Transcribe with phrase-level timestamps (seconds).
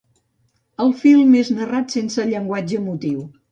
[0.85, 3.25] El film és narrat sense llenguatge emotiu.